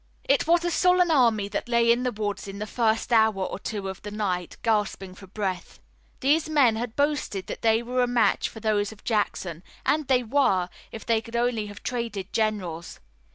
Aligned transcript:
It 0.23 0.47
was 0.47 0.65
a 0.65 0.71
sullen 0.71 1.11
army 1.11 1.47
that 1.49 1.69
lay 1.69 1.91
in 1.91 2.01
the 2.01 2.11
woods 2.11 2.47
in 2.47 2.57
the 2.57 2.65
first 2.65 3.13
hour 3.13 3.31
or 3.45 3.59
two 3.59 3.87
of 3.87 4.01
the 4.01 4.09
night, 4.09 4.57
gasping 4.63 5.13
for 5.13 5.27
breath. 5.27 5.79
These 6.21 6.49
men 6.49 6.75
had 6.75 6.95
boasted 6.95 7.45
that 7.45 7.61
they 7.61 7.83
were 7.83 8.01
a 8.01 8.07
match 8.07 8.49
for 8.49 8.59
those 8.61 8.91
of 8.91 9.03
Jackson, 9.03 9.61
and 9.85 10.07
they 10.07 10.23
were, 10.23 10.69
if 10.91 11.05
they 11.05 11.21
could 11.21 11.35
only 11.35 11.67
have 11.67 11.83
traded 11.83 12.33
generals. 12.33 12.99